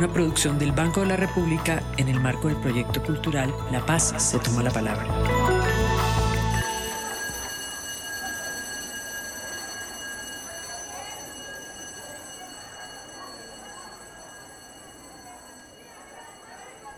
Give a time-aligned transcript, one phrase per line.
[0.00, 4.14] una producción del Banco de la República en el marco del proyecto cultural La Paz
[4.16, 5.06] se toma la palabra.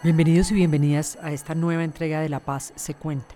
[0.04, 3.34] Bienvenidos y bienvenidas a esta nueva entrega de La Paz se cuenta,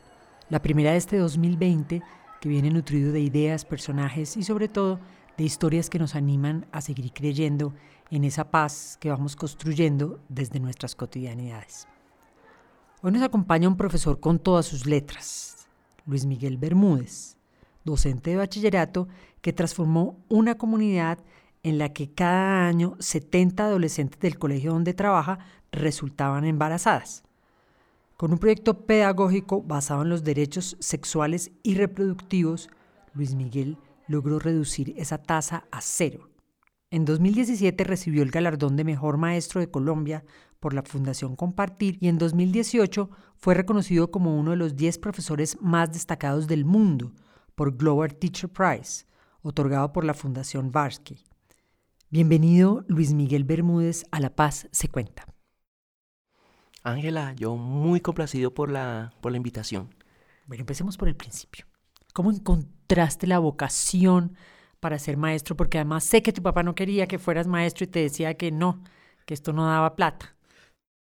[0.49, 2.03] la primera de este 2020
[2.41, 5.01] que viene nutrido de ideas, personajes y sobre todo
[5.37, 7.75] de historias que nos animan a seguir creyendo
[8.11, 11.87] en esa paz que vamos construyendo desde nuestras cotidianidades.
[13.03, 15.69] Hoy nos acompaña un profesor con todas sus letras,
[16.07, 17.37] Luis Miguel Bermúdez,
[17.85, 19.09] docente de bachillerato
[19.41, 21.19] que transformó una comunidad
[21.63, 25.39] en la que cada año 70 adolescentes del colegio donde trabaja
[25.73, 27.23] resultaban embarazadas.
[28.17, 32.71] Con un proyecto pedagógico basado en los derechos sexuales y reproductivos,
[33.15, 33.77] Luis Miguel
[34.09, 36.31] logró reducir esa tasa a cero
[36.91, 40.25] en 2017 recibió el galardón de Mejor Maestro de Colombia
[40.61, 45.59] por la Fundación Compartir y en 2018 fue reconocido como uno de los 10 profesores
[45.61, 47.13] más destacados del mundo
[47.57, 49.05] por Global Teacher Prize,
[49.43, 51.25] otorgado por la Fundación Varsky.
[52.09, 55.27] Bienvenido Luis Miguel Bermúdez a La Paz se cuenta.
[56.85, 59.93] Ángela, yo muy complacido por la, por la invitación.
[60.47, 61.67] Bueno, empecemos por el principio.
[62.15, 62.31] ¿Cómo
[62.87, 64.37] encontraste la vocación
[64.79, 67.89] para ser maestro, porque además sé que tu papá no quería que fueras maestro y
[67.89, 68.85] te decía que no,
[69.25, 70.37] que esto no daba plata.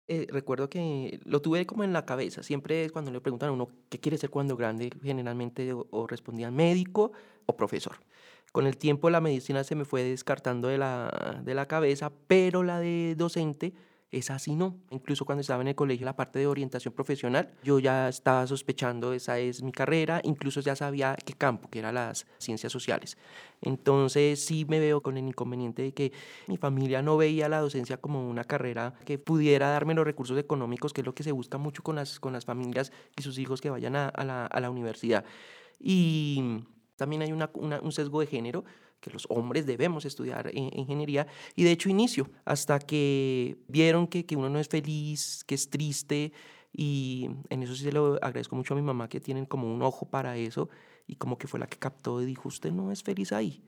[0.07, 2.41] Eh, recuerdo que lo tuve como en la cabeza.
[2.41, 7.11] Siempre cuando le preguntan a uno qué quiere ser cuando grande, generalmente o, respondían médico
[7.45, 7.97] o profesor.
[8.53, 12.63] Con el tiempo la medicina se me fue descartando de la, de la cabeza, pero
[12.63, 13.73] la de docente
[14.13, 14.77] es así no.
[14.91, 19.11] Incluso cuando estaba en el colegio, la parte de orientación profesional, yo ya estaba sospechando,
[19.13, 23.17] esa es mi carrera, incluso ya sabía qué campo, que eran las ciencias sociales.
[23.61, 26.11] Entonces sí me veo con el inconveniente de que
[26.47, 30.93] mi familia no veía la docencia como una carrera que pudiera darme los recursos económicos,
[30.93, 33.61] que es lo que se busca mucho con las, con las familias y sus hijos
[33.61, 35.25] que vayan a, la, a la, universidad.
[35.79, 36.63] Y
[36.97, 38.63] también hay una, un sesgo de género
[39.03, 44.37] que los hombres debemos estudiar ingeniería y de hecho inicio hasta que vieron que, que
[44.37, 46.31] uno no es feliz, que es triste
[46.71, 49.81] y en eso sí se lo agradezco mucho a mi mamá que tienen como un
[49.81, 50.69] ojo para eso
[51.05, 53.61] y como que fue la que captó y dijo, usted no es feliz ahí.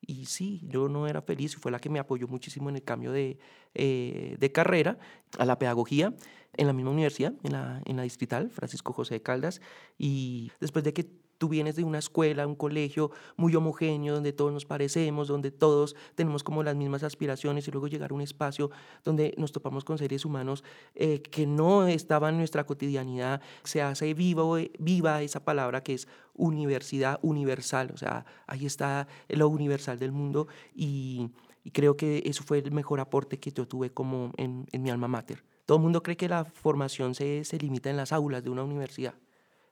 [0.00, 2.82] Y sí, yo no era feliz y fue la que me apoyó muchísimo en el
[2.82, 3.38] cambio de,
[3.74, 4.98] eh, de carrera
[5.38, 6.12] a la pedagogía
[6.54, 9.60] en la misma universidad, en la, en la distrital, Francisco José de Caldas.
[9.96, 11.06] Y después de que
[11.38, 15.94] Tú vienes de una escuela, un colegio muy homogéneo, donde todos nos parecemos, donde todos
[16.14, 18.70] tenemos como las mismas aspiraciones y luego llegar a un espacio
[19.04, 20.64] donde nos topamos con seres humanos
[20.94, 23.42] eh, que no estaban en nuestra cotidianidad.
[23.64, 24.44] Se hace viva,
[24.78, 30.48] viva esa palabra que es universidad universal, o sea, ahí está lo universal del mundo
[30.74, 31.30] y,
[31.72, 35.42] creo que eso fue el mejor aporte que yo tuve como en, mi alma mater.
[35.66, 38.62] Todo el mundo cree que la formación se, se limita en las aulas de una
[38.62, 39.14] universidad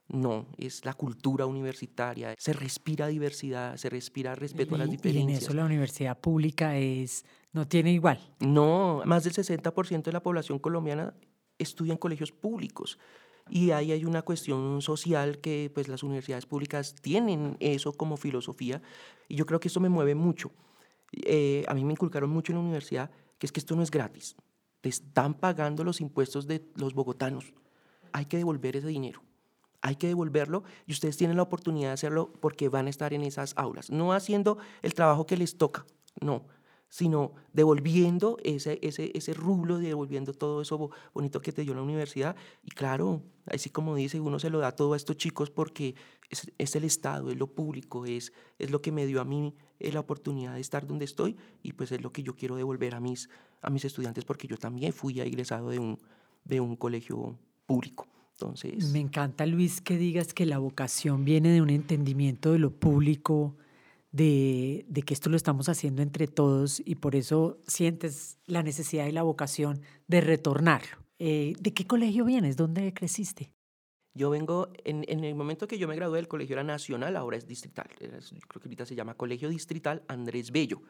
[0.07, 5.29] no, es la cultura universitaria, se respira diversidad, se respira respeto a las diferencias.
[5.29, 8.19] Y en eso la universidad pública es, no tiene igual.
[8.39, 11.13] No, más del 60% de la población colombiana
[11.57, 12.99] estudia en colegios públicos.
[13.49, 18.81] Y ahí hay una cuestión social que pues las universidades públicas tienen eso como filosofía
[19.27, 20.51] y yo creo que eso me mueve mucho.
[21.11, 23.91] Eh, a mí me inculcaron mucho en la universidad que es que esto no es
[23.91, 24.35] gratis.
[24.81, 27.53] Te están pagando los impuestos de los bogotanos.
[28.13, 29.21] Hay que devolver ese dinero
[29.85, 33.21] hay que devolverlo y ustedes tienen la oportunidad de hacerlo porque van a estar en
[33.21, 35.85] esas aulas, no haciendo el trabajo que les toca,
[36.21, 36.47] no,
[36.89, 42.35] sino devolviendo ese, ese, ese rublo, devolviendo todo eso bonito que te dio la universidad.
[42.63, 45.93] Y claro, así como dice, uno se lo da todo a estos chicos porque
[46.31, 49.53] es, es el Estado, es lo público, es, es lo que me dio a mí
[49.79, 52.95] eh, la oportunidad de estar donde estoy y pues es lo que yo quiero devolver
[52.95, 53.29] a mis,
[53.61, 55.99] a mis estudiantes porque yo también fui egresado de un,
[56.43, 57.37] de un colegio
[57.67, 58.07] público.
[58.91, 63.55] Me encanta, Luis, que digas que la vocación viene de un entendimiento de lo público,
[64.11, 69.11] de, que esto lo estamos haciendo entre todos y por eso sientes la necesidad y
[69.11, 70.97] la vocación de retornarlo.
[71.19, 72.57] Eh, ¿De qué colegio vienes?
[72.57, 73.51] ¿Dónde creciste?
[74.13, 77.47] Yo vengo, en, el momento que yo me gradué, el colegio era nacional, ahora es
[77.47, 77.87] distrital.
[77.97, 80.81] Creo que ahorita se llama Colegio Distrital Andrés Bello.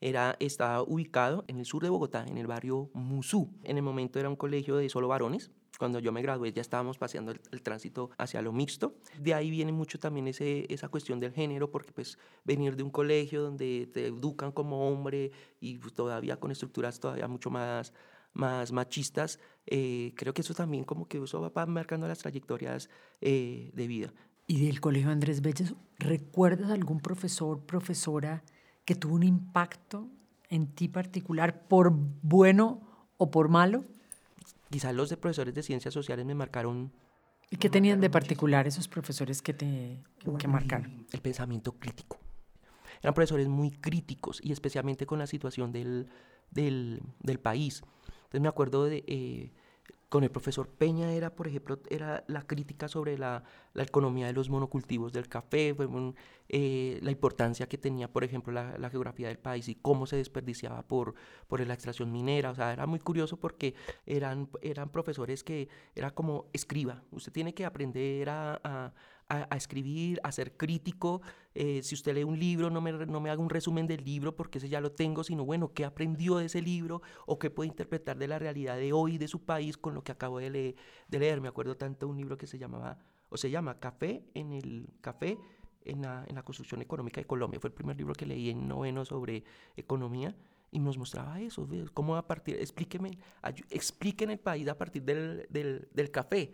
[0.00, 3.50] era, estaba ubicado en el sur de Bogotá, en el barrio Musú.
[3.64, 5.50] En el momento era un colegio de solo varones.
[5.78, 8.94] Cuando yo me gradué ya estábamos paseando el, tránsito hacia lo mixto.
[9.18, 12.90] De ahí viene mucho también ese, esa cuestión del género, porque pues venir de un
[12.90, 17.92] colegio donde te educan como hombre y todavía con estructuras todavía mucho más
[18.34, 22.88] más machistas, eh, creo que eso también como que eso va marcando las trayectorias
[23.20, 24.12] eh, de vida.
[24.46, 28.42] Y del Colegio Andrés Bello, ¿recuerdas algún profesor, profesora
[28.84, 30.08] que tuvo un impacto
[30.48, 33.84] en ti particular por bueno o por malo?
[34.72, 36.92] Quizás los de profesores de ciencias sociales me marcaron.
[37.50, 40.02] ¿Y qué tenían de particular esos profesores que te
[40.38, 41.06] que marcaron?
[41.12, 42.18] El pensamiento crítico.
[43.02, 46.08] Eran profesores muy críticos y especialmente con la situación del,
[46.50, 47.82] del, del país.
[48.06, 49.52] Entonces me acuerdo de, eh,
[50.12, 54.34] con el profesor Peña era, por ejemplo, era la crítica sobre la, la economía de
[54.34, 55.74] los monocultivos del café,
[56.50, 60.16] eh, la importancia que tenía, por ejemplo, la, la, geografía del país y cómo se
[60.16, 61.14] desperdiciaba por,
[61.48, 62.50] por la extracción minera.
[62.50, 63.74] O sea, era muy curioso porque
[64.04, 67.02] eran, eran profesores que era como escriba.
[67.10, 68.92] Usted tiene que aprender a a,
[69.56, 71.22] escribir, a ser crítico.
[71.54, 74.36] Eh, si usted lee un libro, no me, no me haga un resumen del libro
[74.36, 77.68] porque ese ya lo tengo, sino bueno, qué aprendió de ese libro o qué puede
[77.68, 80.76] interpretar de la realidad de hoy, de su país, con lo que acabo de,
[81.08, 81.40] de leer.
[81.40, 82.98] Me acuerdo tanto de un libro que se llamaba,
[83.28, 85.38] o se llama Café en el Café
[85.84, 87.60] en la, en la construcción económica de Colombia.
[87.60, 89.44] Fue el primer libro que leí en noveno sobre
[89.76, 90.34] economía
[90.70, 93.18] y nos mostraba eso, cómo a partir, explíqueme,
[93.68, 96.50] expliquen el país a partir del, del, del café.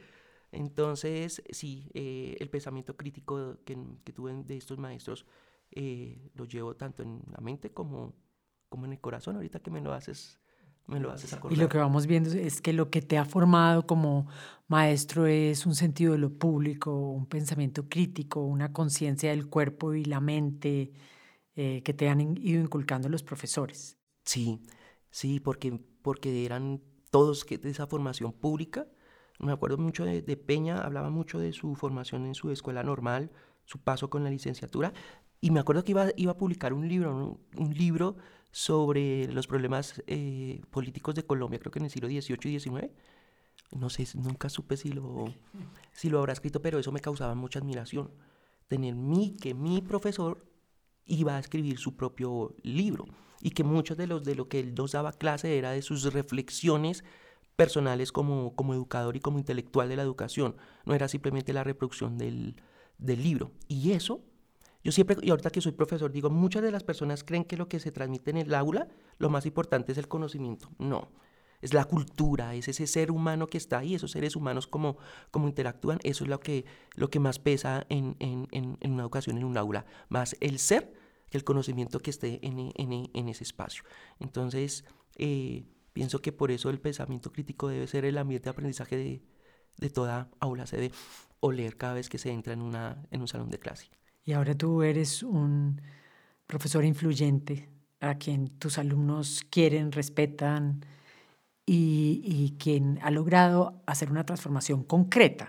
[0.53, 3.77] Entonces, sí, eh, el pensamiento crítico que,
[4.15, 5.27] tuve de estos maestros
[5.71, 8.15] eh, lo llevo tanto en la mente como,
[8.69, 9.37] como en el corazón.
[9.37, 10.41] Ahorita que me lo haces,
[10.87, 11.57] me lo haces acordar.
[11.57, 14.27] Y lo que vamos viendo es que lo que te ha formado como
[14.69, 20.05] maestro es un sentido de lo público, un pensamiento crítico, una conciencia del cuerpo y
[20.05, 20.93] la mente
[21.57, 23.99] eh, que te han ido inculcando los profesores.
[24.25, 24.63] Sí,
[25.11, 26.81] sí, porque, porque eran
[27.11, 28.87] todos que de esa formación pública
[29.39, 33.31] me acuerdo mucho de, Peña, hablaba mucho de su formación en su escuela normal,
[33.65, 34.93] su paso con la licenciatura,
[35.41, 38.17] y me acuerdo que iba, iba a publicar un libro, un libro
[38.51, 42.91] sobre los problemas eh, políticos de Colombia, creo que en el siglo XVIII y XIX.
[43.73, 45.27] No sé, nunca supe si lo,
[45.93, 48.11] si lo habrá escrito, pero eso me causaba mucha admiración.
[48.67, 50.47] Tener mí, que mi profesor
[51.05, 53.07] iba a escribir su propio libro
[53.41, 56.13] y que muchos de los de lo que él nos daba clase era de sus
[56.13, 57.05] reflexiones
[57.59, 60.55] personales como, como educador y como intelectual de la educación.
[60.85, 62.55] No era simplemente la reproducción del,
[62.99, 63.51] del libro.
[63.67, 64.23] Y eso,
[64.85, 67.69] yo siempre, y ahorita que soy profesor, digo, muchas de las personas creen que lo
[67.69, 68.87] que se transmite en el aula,
[69.19, 70.71] lo más importante es el conocimiento.
[70.79, 71.09] No,
[71.61, 74.97] es la cultura, es ese ser humano que está ahí, esos seres humanos como,
[75.33, 76.65] como interactúan, eso es lo que,
[76.95, 80.93] lo que más pesa en, en, en, una educación, en un aula, más el ser
[81.29, 83.83] que el conocimiento que esté en, en ese espacio.
[84.21, 84.85] Entonces,
[85.17, 85.65] eh,
[85.99, 89.21] Pienso que por eso el pensamiento crítico debe ser el ambiente de aprendizaje de,
[89.79, 90.65] de toda aula.
[90.65, 90.95] Se debe
[91.41, 93.91] oler cada vez que se entra en, una, en un salón de clase.
[94.23, 95.83] Y ahora tú eres un
[96.47, 97.69] profesor influyente
[97.99, 100.87] a quien tus alumnos quieren, respetan
[101.67, 105.49] y, y quien ha logrado hacer una transformación concreta,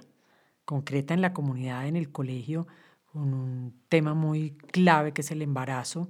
[0.66, 2.66] concreta en la comunidad, en el colegio,
[3.06, 6.10] con un tema muy clave que es el embarazo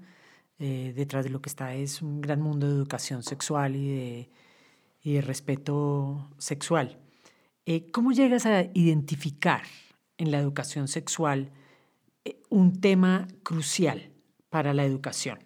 [0.59, 4.29] eh, detrás de lo que está es un gran mundo de educación sexual y de,
[5.01, 6.99] y de respeto sexual.
[7.65, 9.63] Eh, ¿Cómo llegas a identificar
[10.17, 11.51] en la educación sexual
[12.25, 14.11] eh, un tema crucial
[14.49, 15.39] para la educación?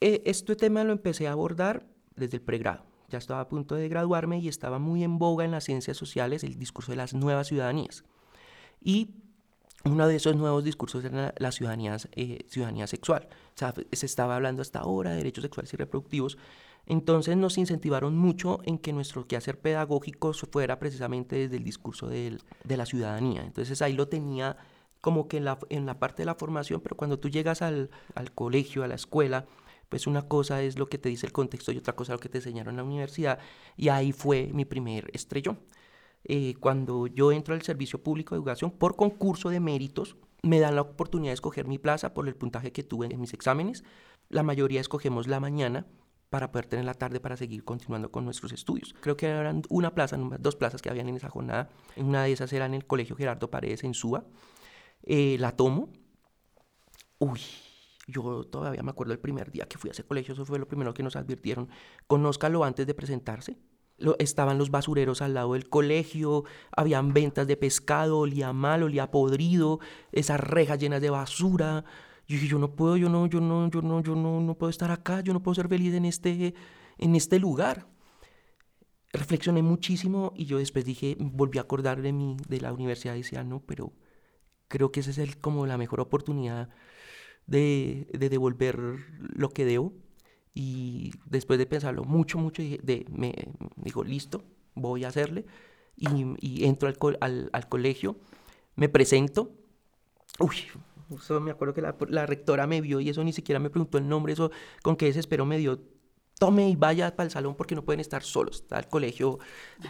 [0.00, 1.84] este tema lo empecé a abordar
[2.14, 2.84] desde el pregrado.
[3.08, 6.44] Ya estaba a punto de graduarme y estaba muy en boga en las ciencias sociales
[6.44, 8.04] el discurso de las nuevas ciudadanías.
[8.80, 9.16] Y
[9.84, 13.28] uno de esos nuevos discursos era la ciudadanía, eh, ciudadanía sexual.
[13.54, 16.38] O sea, se estaba hablando hasta ahora de derechos sexuales y reproductivos.
[16.86, 22.40] Entonces nos incentivaron mucho en que nuestro quehacer pedagógico fuera precisamente desde el discurso de
[22.64, 23.44] la ciudadanía.
[23.44, 24.56] Entonces ahí lo tenía
[25.00, 27.90] como que en la, en la parte de la formación, pero cuando tú llegas al,
[28.14, 29.46] al colegio, a la escuela,
[29.88, 32.28] pues una cosa es lo que te dice el contexto y otra cosa lo que
[32.28, 33.38] te enseñaron en la universidad.
[33.76, 35.58] Y ahí fue mi primer estrellón.
[36.24, 40.76] Eh, cuando yo entro al servicio público de educación por concurso de méritos, me dan
[40.76, 43.84] la oportunidad de escoger mi plaza por el puntaje que tuve en mis exámenes.
[44.28, 45.86] La mayoría escogemos la mañana
[46.30, 48.94] para poder tener la tarde para seguir continuando con nuestros estudios.
[49.00, 51.70] Creo que eran una plaza, dos plazas que habían en esa jornada.
[51.96, 54.24] Una de esas era en el Colegio Gerardo Paredes en Suba.
[55.04, 55.90] Eh, la tomo.
[57.18, 57.40] Uy,
[58.06, 60.68] yo todavía me acuerdo el primer día que fui a ese colegio, eso fue lo
[60.68, 61.68] primero que nos advirtieron.
[62.06, 63.56] Conózcalo antes de presentarse
[64.18, 66.44] estaban los basureros al lado del colegio,
[66.76, 69.80] habían ventas de pescado, olía mal, olía podrido,
[70.12, 71.84] esas rejas llenas de basura.
[72.26, 74.70] Yo dije, yo no puedo, yo no, yo no, yo no, yo no, no puedo
[74.70, 76.54] estar acá, yo no puedo ser feliz en este,
[76.98, 77.88] en este lugar.
[79.12, 83.18] Reflexioné muchísimo y yo después dije, volví a acordar de, mi, de la universidad y
[83.18, 83.92] decía, no, pero
[84.68, 86.68] creo que esa es el, como la mejor oportunidad
[87.46, 88.78] de, de devolver
[89.18, 89.94] lo que debo.
[90.60, 92.64] Y después de pensarlo mucho, mucho,
[93.12, 93.32] me
[93.76, 94.42] digo, listo,
[94.74, 95.46] voy a hacerle.
[95.96, 98.16] Y, entro al, al, colegio,
[98.74, 99.52] me presento.
[100.40, 100.56] Uy,
[101.14, 103.98] eso me acuerdo que la, la, rectora me vio y eso ni siquiera me preguntó
[103.98, 104.50] el nombre, eso
[104.82, 105.78] con qué desespero me dio.
[106.40, 108.56] Tome y vaya para el salón porque no pueden estar solos.
[108.62, 109.38] Está el colegio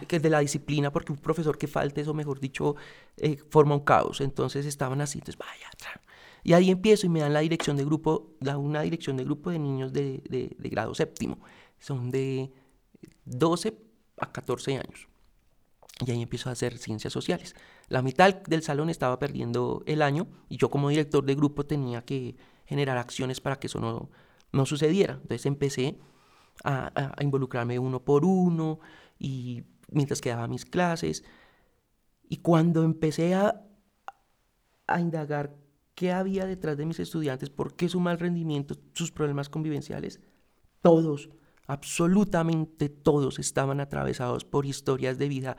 [0.07, 2.75] que es de la disciplina porque un profesor que falte, eso mejor dicho,
[3.17, 4.21] eh, forma un caos.
[4.21, 5.67] Entonces estaban así, entonces vaya,
[6.43, 9.59] y ahí empiezo y me dan la dirección de grupo, una dirección de grupo de
[9.59, 11.39] niños de, de, grado séptimo.
[11.79, 12.51] Son de
[13.25, 13.77] 12
[14.17, 15.07] a 14 años.
[16.05, 17.55] Y ahí empiezo a hacer ciencias sociales.
[17.89, 22.03] La mitad del salón estaba perdiendo el año y yo como director de grupo tenía
[22.05, 24.09] que generar acciones para que eso no,
[24.53, 25.13] no sucediera.
[25.13, 25.99] Entonces empecé
[26.63, 28.79] a, a, involucrarme uno por uno
[29.17, 31.25] y mientras quedaba mis clases.
[32.29, 33.65] Y cuando empecé a,
[34.87, 35.53] a indagar
[35.99, 40.21] qué había detrás de mis estudiantes, por qué su mal rendimiento, sus problemas convivenciales.
[40.81, 41.27] Todos,
[41.67, 45.57] absolutamente todos estaban atravesados por historias de vida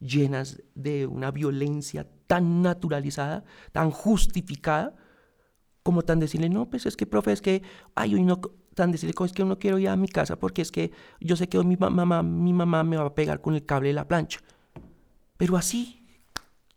[0.00, 4.96] llenas de una violencia tan naturalizada, tan justificada,
[5.84, 7.62] como tan decirle, no, pues es que, profe, es que,
[7.94, 8.40] ay, hoy no,
[8.74, 10.90] tan decirle, es que no quiero ir a mi casa porque es que
[11.20, 13.90] yo sé que hoy mi mamá, mi mamá me va a pegar con el cable
[13.90, 14.40] de la plancha.
[15.36, 16.05] Pero así,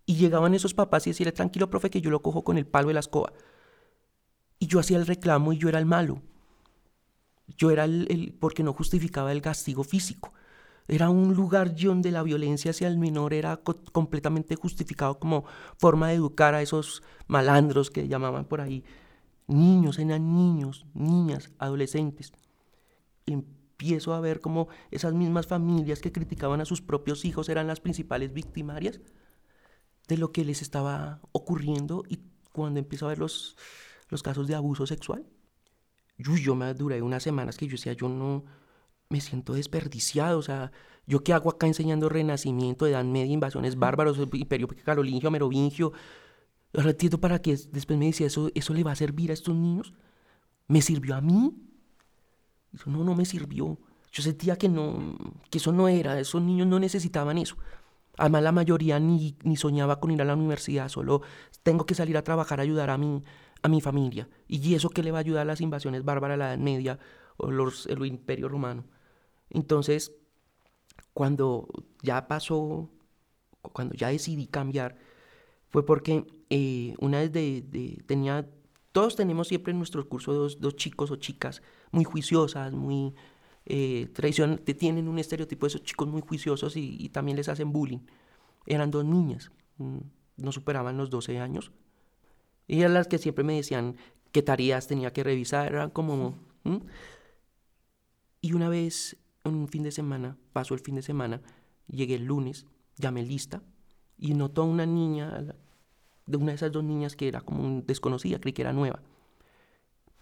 [0.10, 2.88] y llegaban esos papás y decirle, tranquilo, profe, que yo lo cojo con el palo
[2.88, 3.32] de la escoba.
[4.58, 6.24] Y yo hacía el reclamo y yo era el malo.
[7.56, 10.34] Yo era el, porque no justificaba el castigo físico.
[10.88, 13.58] Era un lugar donde la violencia hacia el menor era
[13.92, 15.46] completamente justificado como
[15.78, 18.84] forma de educar a esos malandros que llamaban por ahí.
[19.46, 22.34] Niños, eran niños, niñas, adolescentes.
[23.28, 27.80] empiezo a ver cómo esas mismas familias que criticaban a sus propios hijos eran las
[27.80, 29.00] principales victimarias
[30.10, 32.20] de lo que les estaba ocurriendo y
[32.52, 33.56] cuando empiezo a ver los,
[34.10, 35.26] los casos de abuso sexual,
[36.18, 38.44] yo, yo me duré unas semanas que yo decía, yo no
[39.08, 40.72] me siento desperdiciado, o sea,
[41.08, 45.94] yo qué hago acá enseñando renacimiento, edad media, invasiones bárbaros, imperio carolingio, merovingio,
[46.74, 49.56] ahora entiendo para qué, después me decía, ¿eso, ¿eso le va a servir a estos
[49.56, 49.94] niños?
[50.68, 51.56] ¿Me sirvió a mí?
[52.86, 53.80] no, no me sirvió.
[54.12, 55.16] Yo sentía que no,
[55.50, 57.58] que eso no era, esos niños no necesitaban eso.
[58.20, 61.22] Además, la mayoría ni, ni soñaba con ir a la universidad, solo
[61.64, 63.24] tengo que salir a trabajar, a ayudar a mi,
[63.62, 64.28] a mi familia.
[64.48, 67.00] ¿Y eso qué le va a ayudar a las invasiones bárbaras de la Edad Media
[67.38, 68.84] o los, el Imperio Romano?
[69.50, 70.12] Entonces,
[71.14, 71.70] cuando
[72.02, 72.90] ya pasó,
[73.62, 74.98] cuando ya decidí cambiar,
[75.70, 78.50] fue porque eh, una vez de, tenía,
[78.92, 81.62] todos tenemos siempre en nuestro curso dos, dos chicos o chicas
[81.92, 83.16] muy juiciosas, muy
[83.70, 84.10] eh,
[84.78, 88.00] tienen un estereotipo de esos chicos muy juiciosos y, también les hacen bullying.
[88.66, 90.00] Eran dos niñas, mm,
[90.38, 91.72] no superaban los 12 años.
[92.68, 93.96] Y eran las que siempre me decían
[94.32, 96.36] qué tareas tenía que revisar, eran como...
[98.42, 101.42] Y una vez, un fin de semana, pasó el fin de semana,
[101.88, 102.66] llegué el lunes,
[102.98, 103.62] llamé lista
[104.18, 105.56] y notó a una niña,
[106.26, 109.02] de una de esas dos niñas que era como desconocida, creí que era nueva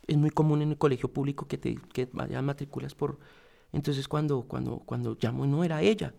[0.07, 3.19] es muy común en el colegio público que te que vayan matrículas por...
[3.73, 6.13] Entonces cuando, cuando, cuando llamo no era ella.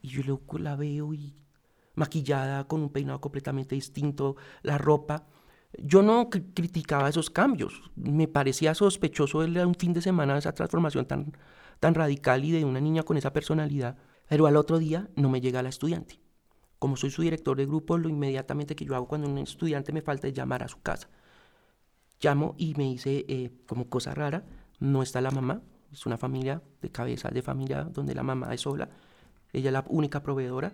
[0.00, 1.34] Y yo luego la veo y
[1.96, 5.26] maquillada, con un peinado completamente distinto, la ropa.
[5.78, 7.90] Yo no criticaba esos cambios.
[7.96, 11.32] Me parecía sospechoso el, un fin de semana esa transformación tan,
[11.80, 13.98] tan radical y de una niña con esa personalidad.
[14.28, 16.20] Pero al otro día no me llega la estudiante.
[16.78, 20.02] Como soy su director de grupo, lo inmediatamente que yo hago cuando un estudiante me
[20.02, 21.08] falta es llamar a su casa.
[22.20, 24.44] Llamo y me dice, eh, como cosa rara,
[24.80, 28.62] no está la mamá, es una familia de cabeza de familia donde la mamá es
[28.62, 28.88] sola,
[29.52, 30.72] ella es la única proveedora,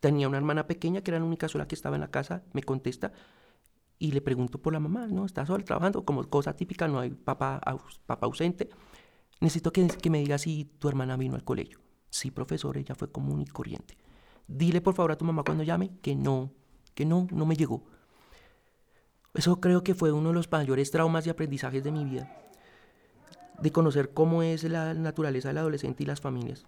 [0.00, 2.62] tenía una hermana pequeña que era la única sola que estaba en la casa, me
[2.62, 3.12] contesta
[3.98, 7.10] y le pregunto por la mamá, no, está sola trabajando, como cosa típica, no hay
[7.10, 7.60] papá,
[8.06, 8.68] papá ausente,
[9.40, 11.80] necesito que, que me diga si tu hermana vino al colegio.
[12.10, 13.96] Sí, profesor, ella fue común y corriente.
[14.46, 16.52] Dile por favor a tu mamá cuando llame que no,
[16.94, 17.84] que no, no me llegó.
[19.36, 22.34] Eso creo que fue uno de los mayores traumas y aprendizajes de mi vida,
[23.60, 26.64] de conocer cómo es la naturaleza del adolescente y las familias.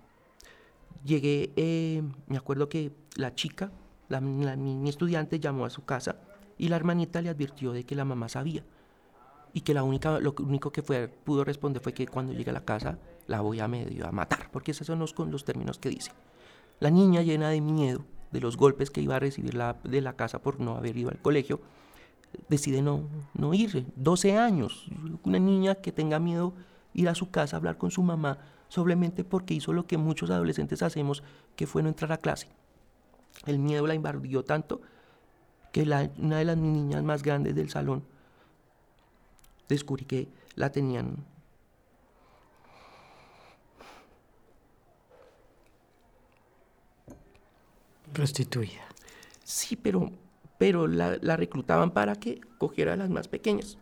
[1.03, 3.73] Llegué, eh, me acuerdo que la chica,
[4.09, 6.17] la, mi, estudiante, llamó a su casa
[6.59, 8.65] y la hermanita le advirtió de que la mamá sabía
[9.55, 12.55] y que la única, lo único que fue, pudo responder fue que cuando llegue a
[12.55, 12.99] la casa
[13.29, 16.13] la voy a medio a matar, porque esos son los, los términos que dice.
[16.81, 20.43] La niña llena de miedo de los golpes que iba a recibir de la casa
[20.43, 21.61] por no haber ido al colegio,
[22.49, 23.87] decide no, no irse.
[23.97, 24.87] 12 años,
[25.25, 26.55] una niña que tenga miedo
[26.95, 30.31] ir a su casa a hablar con su mamá solamente porque hizo lo que muchos
[30.31, 31.23] adolescentes hacemos,
[31.57, 32.49] que fue no entrar a clase.
[33.47, 34.81] El miedo la invadió tanto
[35.73, 38.05] que una de las niñas más grandes del salón
[39.69, 41.25] descubrí que la tenían
[48.13, 48.83] prostituida.
[49.45, 50.11] Sí, pero,
[50.59, 53.79] pero la, la reclutaban para que cogiera a las más pequeñas.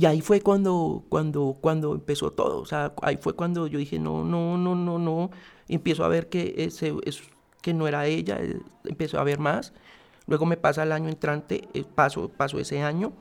[0.00, 2.60] Y ahí fue cuando, cuando, cuando empezó todo.
[2.60, 5.30] O sea, ahí fue cuando yo dije, no, no, no, no, no.
[5.68, 7.20] empiezo a ver que, ese, es,
[7.60, 9.74] que no era ella, eh, empezó a ver más.
[10.26, 13.12] Luego me pasa el año entrante, eh, paso, paso ese año.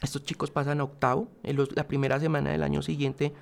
[0.00, 1.26] Estos chicos pasan a octavo.
[1.42, 3.32] En la primera semana del año siguiente,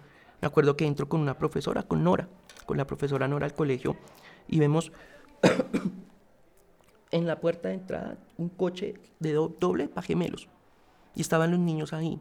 [0.40, 2.28] me acuerdo que entro con una profesora, con Nora,
[2.66, 3.96] con la profesora Nora al colegio,
[4.48, 4.92] y vemos
[7.10, 10.48] en la puerta de entrada un coche de doble para gemelos
[11.16, 12.20] y estaban los niños ahí.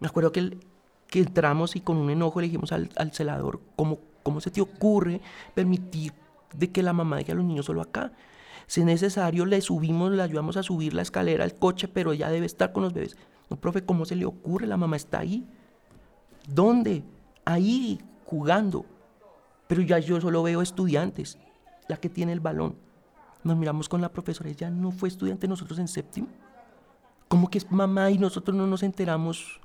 [0.00, 0.58] Me acuerdo que,
[1.06, 5.20] que entramos y con un enojo le dijimos al, celador, ¿cómo, ¿cómo se te ocurre
[5.54, 6.12] permitir
[6.54, 8.12] de que la mamá deje a los niños solo acá?
[8.66, 12.28] Si es necesario, le subimos, le ayudamos a subir la escalera al coche, pero ella
[12.28, 13.16] debe estar con los bebés.
[13.48, 14.66] No, profe, ¿cómo se le ocurre?
[14.66, 15.46] La mamá está ahí.
[16.48, 17.04] ¿Dónde?
[17.44, 18.84] Ahí, jugando.
[19.66, 21.38] Pero ya yo solo veo estudiantes,
[21.88, 22.76] la que tiene el balón.
[23.44, 26.28] Nos miramos con la profesora, ella no fue estudiante nosotros en séptimo.
[27.28, 29.60] ¿Cómo que es mamá y nosotros no nos enteramos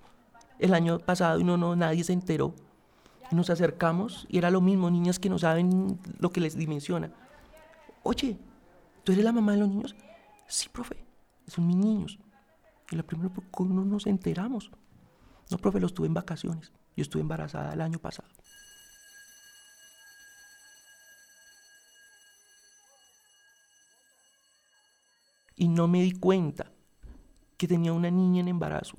[0.59, 2.53] el año pasado y no, no, nadie se enteró?
[3.31, 7.11] Y nos acercamos y era lo mismo, niñas que no saben lo que les dimensiona.
[8.03, 8.37] Oye,
[9.03, 9.95] ¿tú eres la mamá de los niños?
[10.47, 11.03] Sí, profe,
[11.47, 12.19] son mis niños.
[12.91, 14.71] Y la primera, ¿cómo no nos enteramos?
[15.49, 16.71] No, profe, los tuve en vacaciones.
[16.95, 18.27] Yo estuve embarazada el año pasado.
[25.61, 26.71] Y no me di cuenta
[27.55, 28.97] que tenía una niña en embarazo.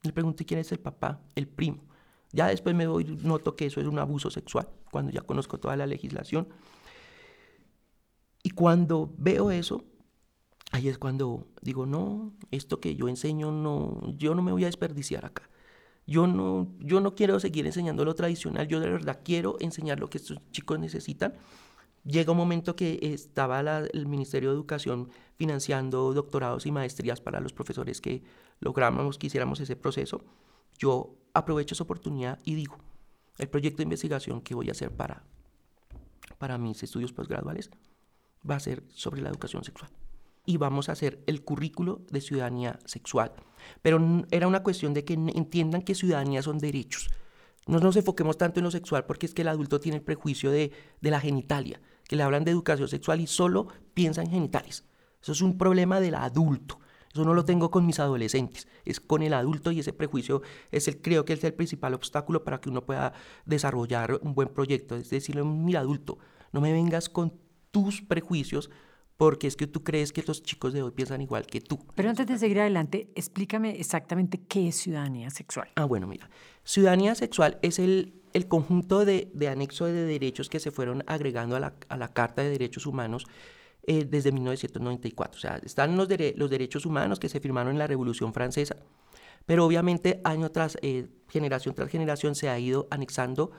[0.00, 1.84] Le pregunté quién es el papá, el primo.
[2.32, 5.76] Ya después me doy, noto que eso es un abuso sexual, cuando ya conozco toda
[5.76, 6.48] la legislación.
[8.42, 9.84] Y cuando veo eso,
[10.72, 14.68] ahí es cuando digo, no, esto que yo enseño, no, yo no me voy a
[14.68, 15.50] desperdiciar acá.
[16.06, 20.08] Yo no, yo no quiero seguir enseñando lo tradicional, yo de verdad quiero enseñar lo
[20.08, 21.34] que estos chicos necesitan
[22.04, 27.52] Llega un momento que estaba el Ministerio de Educación financiando doctorados y maestrías para los
[27.52, 28.22] profesores que
[28.58, 30.24] logramos que hiciéramos ese proceso.
[30.78, 32.78] Yo aprovecho esa oportunidad y digo,
[33.38, 35.22] el proyecto de investigación que voy a hacer para,
[36.38, 37.70] para mis estudios postgraduales
[38.48, 39.90] va a ser sobre la educación sexual.
[40.46, 43.32] Y vamos a hacer el currículo de ciudadanía sexual.
[43.82, 47.10] Pero era una cuestión de que entiendan que ciudadanía son derechos.
[47.66, 50.50] No nos enfoquemos tanto en lo sexual porque es que el adulto tiene el prejuicio
[50.50, 54.84] de, de la genitalia que le hablan de educación sexual y solo piensa en genitales.
[55.22, 56.80] Eso es un problema del adulto.
[57.12, 60.86] Eso no lo tengo con mis adolescentes, es con el adulto y ese prejuicio es
[60.86, 63.12] el, creo que es el principal obstáculo para que uno pueda
[63.46, 64.96] desarrollar un buen proyecto.
[64.96, 66.18] Es decirle, mira adulto,
[66.52, 67.32] no me vengas con
[67.72, 68.70] tus prejuicios
[69.20, 71.78] porque es que tú crees que los chicos de hoy piensan igual que tú.
[71.94, 75.68] Pero antes de seguir adelante, explícame exactamente qué es ciudadanía sexual.
[75.74, 76.30] Ah, bueno, mira,
[76.64, 81.54] ciudadanía sexual es el el conjunto de, de anexos de derechos que se fueron agregando
[81.54, 83.26] a la, a la Carta de Derechos Humanos
[83.82, 85.36] eh, desde 1994.
[85.36, 88.76] O sea, están los, los derechos humanos que se firmaron en la Revolución Francesa,
[89.44, 93.50] pero obviamente año tras eh, generación tras generación se ha ido anexando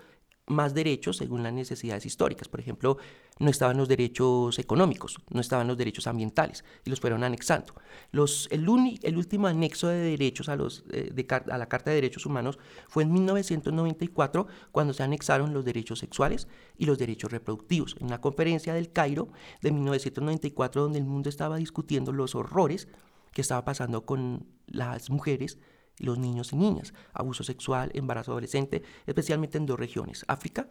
[0.47, 2.47] más derechos según las necesidades históricas.
[2.47, 2.97] Por ejemplo,
[3.39, 7.73] no estaban los derechos económicos, no estaban los derechos ambientales y los fueron anexando.
[8.11, 8.67] Los, el,
[9.01, 12.59] el último anexo de derechos a, los, eh, de, a la Carta de Derechos Humanos
[12.87, 17.95] fue en 1994 cuando se anexaron los derechos sexuales y los derechos reproductivos.
[17.99, 19.29] En una conferencia del Cairo
[19.61, 22.87] de 1994 donde el mundo estaba discutiendo los horrores
[23.33, 25.57] que estaba pasando con las mujeres
[25.97, 30.69] los niños y niñas, abuso sexual, embarazo adolescente, especialmente en dos regiones, África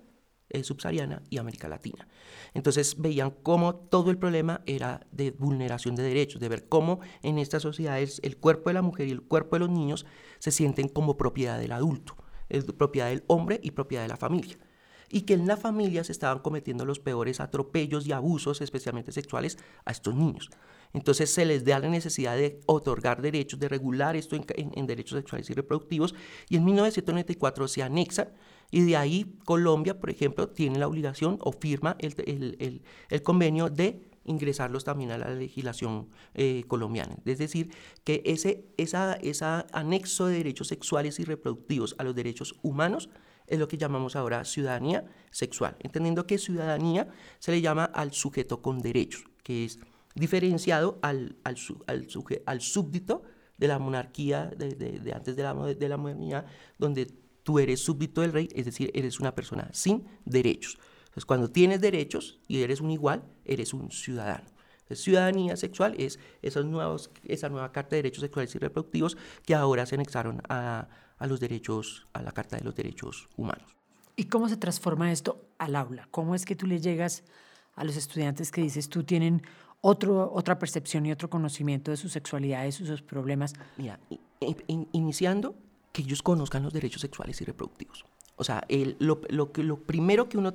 [0.53, 2.09] eh, subsahariana y América Latina.
[2.55, 7.39] Entonces veían cómo todo el problema era de vulneración de derechos, de ver cómo en
[7.39, 10.07] estas sociedades el cuerpo de la mujer y el cuerpo de los niños
[10.41, 12.17] se sienten como propiedad del adulto,
[12.77, 14.59] propiedad del hombre y propiedad de la familia
[15.09, 19.59] y que en la familia se estaban cometiendo los peores atropellos y abusos, especialmente sexuales,
[19.85, 20.51] a estos niños.
[20.93, 25.49] Entonces se les da la necesidad de otorgar derechos, de regular esto en, derechos sexuales
[25.51, 26.15] y reproductivos.
[26.49, 28.33] Y en 1994 se anexa
[28.71, 32.83] y de ahí Colombia, por ejemplo, tiene la obligación o firma el,
[33.23, 37.17] convenio de ingresarlos también a la legislación eh, colombiana.
[37.25, 37.71] Es decir,
[38.05, 43.09] que ese esa, esa anexo de derechos sexuales y reproductivos a los derechos humanos
[43.47, 47.09] es lo que llamamos ahora ciudadanía sexual, entendiendo que ciudadanía
[47.41, 49.81] se le llama al sujeto con derechos, que es
[50.15, 52.07] diferenciado al, al, al,
[52.47, 53.23] al súbdito
[53.59, 56.47] de la monarquía de, de, antes de la, de la modernidad,
[56.79, 57.07] donde
[57.43, 60.79] tú eres súbdito del rey, es decir, eres una persona sin derechos.
[61.03, 64.49] Entonces, cuando tienes derechos y eres un igual, eres un ciudadano.
[64.93, 69.87] Ciudadanía sexual es esos nuevos, esa nueva Carta de Derechos Sexuales y Reproductivos que ahora
[69.87, 73.77] se anexaron a, a los derechos, a la Carta de los Derechos Humanos.
[74.17, 76.09] ¿Y cómo se transforma esto al aula?
[76.11, 77.23] ¿Cómo es que tú le llegas
[77.75, 79.43] a los estudiantes que dices tú tienen
[79.81, 83.55] otro, otra percepción y otro conocimiento de su sexualidad, de sus problemas?
[83.77, 83.99] Mira,
[84.93, 85.55] iniciando
[85.93, 88.05] que ellos conozcan los derechos sexuales y reproductivos.
[88.37, 90.55] O sea, el, lo, lo, lo, primero que uno,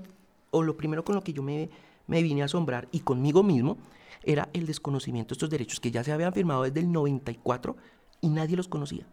[0.52, 1.70] o lo primero con lo que yo me,
[2.08, 3.78] me vine a asombrar y conmigo mismo,
[4.24, 7.76] era el desconocimiento de estos derechos que ya se habían firmado desde el 94
[8.22, 9.06] y nadie los conocía.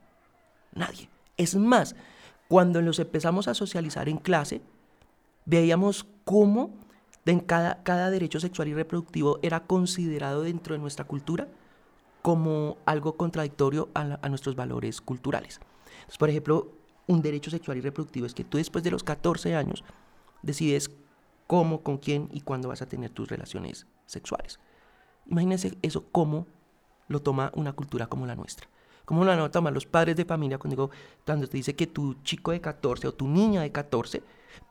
[0.74, 1.08] Nadie.
[1.36, 1.96] Es más,
[2.48, 4.62] cuando los empezamos a socializar en clase,
[5.44, 6.70] veíamos cómo
[7.26, 11.48] en cada, cada derecho sexual y reproductivo era considerado dentro de nuestra cultura
[12.20, 15.60] como algo contradictorio a, a nuestros valores culturales.
[15.94, 16.72] Entonces, por ejemplo,
[17.06, 19.84] un derecho sexual y reproductivo es que tú después de los 14 años
[20.42, 20.90] decides
[21.46, 24.58] cómo, con quién y cuándo vas a tener tus relaciones sexuales.
[25.26, 26.46] Imagínense eso cómo
[27.08, 28.68] lo toma una cultura como la nuestra.
[29.04, 30.90] ¿Cómo lo toman los padres de familia cuando, digo,
[31.26, 34.22] cuando te dice que tu chico de 14 o tu niña de 14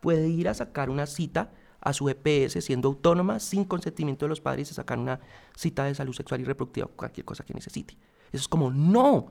[0.02, 4.42] puede ir a sacar una cita a su EPS siendo autónoma, sin consentimiento de los
[4.42, 5.20] padres, y sacar una
[5.56, 7.98] cita de salud sexual y reproductiva cualquier cosa que necesite?
[8.32, 9.28] Eso es como, no,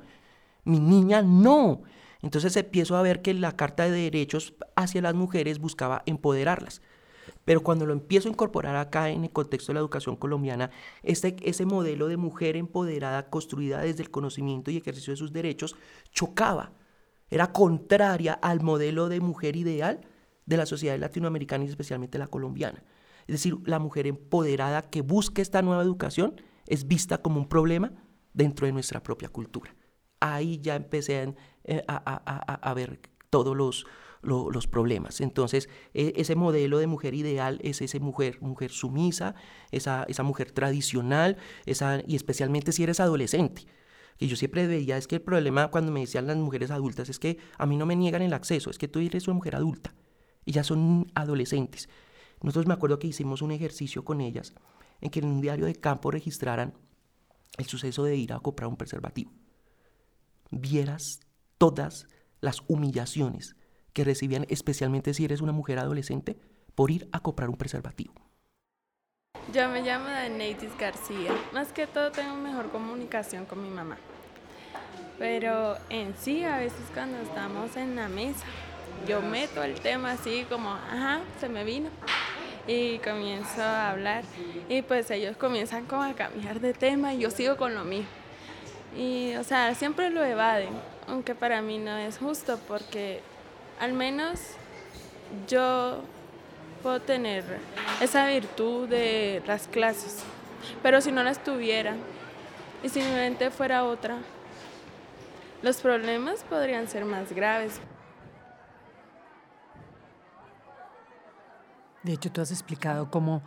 [0.64, 1.82] mi niña no.
[2.22, 6.82] Entonces empiezo a ver que la Carta de Derechos hacia las mujeres buscaba empoderarlas.
[7.44, 10.70] Pero cuando lo empiezo a incorporar acá en el contexto de la educación colombiana,
[11.02, 15.76] este, ese modelo de mujer empoderada construida desde el conocimiento y ejercicio de sus derechos
[16.12, 16.72] chocaba.
[17.30, 20.00] Era contraria al modelo de mujer ideal
[20.46, 22.82] de la sociedad latinoamericana y especialmente la colombiana.
[23.26, 27.92] Es decir, la mujer empoderada que busca esta nueva educación es vista como un problema
[28.32, 29.74] dentro de nuestra propia cultura.
[30.20, 31.34] Ahí ya empecé
[31.86, 33.00] a, a ver
[33.30, 33.86] todos los,
[34.22, 35.20] los problemas.
[35.20, 39.34] Entonces, e, ese modelo de mujer ideal es esa mujer, mujer sumisa,
[39.70, 43.66] esa, esa mujer tradicional, esa, y especialmente si eres adolescente.
[44.18, 47.18] Y yo siempre veía, es que el problema cuando me decían las mujeres adultas es
[47.18, 49.94] que a mí no me niegan el acceso, es que tú eres una mujer adulta
[50.44, 51.88] y ya son adolescentes.
[52.42, 54.54] Nosotros me acuerdo que hicimos un ejercicio con ellas
[55.00, 56.74] en que en un diario de campo registraran
[57.58, 59.32] el suceso de ir a comprar un preservativo.
[60.50, 61.20] Vieras
[61.58, 62.06] todas
[62.40, 63.56] las humillaciones
[63.92, 66.38] que recibían, especialmente si eres una mujer adolescente,
[66.74, 68.14] por ir a comprar un preservativo.
[69.52, 71.32] Yo me llamo Daneitis García.
[71.52, 73.98] Más que todo tengo mejor comunicación con mi mamá.
[75.18, 78.46] Pero en sí, a veces cuando estamos en la mesa,
[79.06, 81.90] yo meto el tema así como, ajá, se me vino.
[82.66, 84.24] Y comienzo a hablar.
[84.68, 88.04] Y pues ellos comienzan como a cambiar de tema y yo sigo con lo mío.
[88.96, 90.70] Y, o sea, siempre lo evaden,
[91.06, 93.20] aunque para mí no es justo porque
[93.78, 94.40] al menos
[95.48, 96.02] yo
[96.82, 97.44] puedo tener
[98.00, 100.24] esa virtud de las clases,
[100.82, 101.94] pero si no las tuviera
[102.82, 104.18] y si mi mente fuera otra,
[105.62, 107.80] los problemas podrían ser más graves.
[112.02, 113.42] De hecho, tú has explicado cómo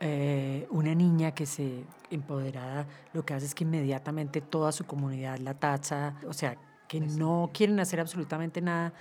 [0.00, 5.38] eh, una niña que se empoderada lo que hace es que inmediatamente toda su comunidad
[5.38, 6.56] la tacha, o sea,
[6.88, 8.92] que pues no quieren hacer absolutamente nada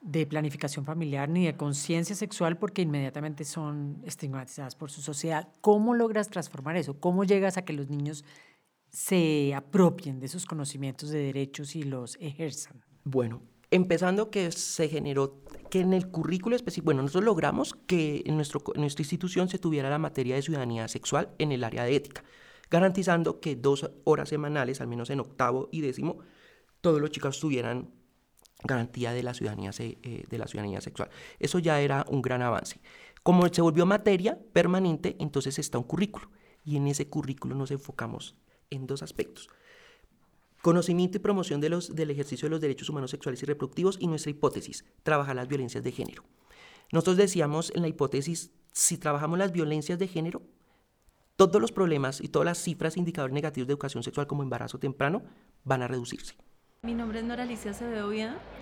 [0.00, 5.48] de planificación familiar ni de conciencia sexual porque inmediatamente son estigmatizadas por su sociedad.
[5.60, 6.98] ¿Cómo logras transformar eso?
[7.00, 8.24] ¿Cómo llegas a que los niños
[8.90, 12.84] se apropien de esos conocimientos de derechos y los ejerzan?
[13.04, 18.36] Bueno, empezando que se generó que en el currículo específico, bueno, nosotros logramos que en,
[18.36, 21.96] nuestro, en nuestra institución se tuviera la materia de ciudadanía sexual en el área de
[21.96, 22.24] ética,
[22.70, 26.18] garantizando que dos horas semanales, al menos en octavo y décimo,
[26.80, 27.90] todos los chicos tuvieran
[28.64, 31.10] garantía de la ciudadanía, eh, de la ciudadanía sexual.
[31.38, 32.80] Eso ya era un gran avance.
[33.22, 36.30] Como se volvió materia permanente, entonces está un currículo.
[36.64, 38.36] Y en ese currículo nos enfocamos
[38.70, 39.48] en dos aspectos.
[40.62, 44.84] Conocimiento y promoción del ejercicio de los derechos humanos sexuales y reproductivos y nuestra hipótesis,
[45.02, 46.24] trabajar las violencias de género.
[46.90, 50.42] Nosotros decíamos en la hipótesis, si trabajamos las violencias de género,
[51.36, 55.22] todos los problemas y todas las cifras indicadores negativos de educación sexual como embarazo temprano
[55.64, 56.34] van a reducirse.
[56.82, 58.12] Mi nombre es Nora Alicia Acevedo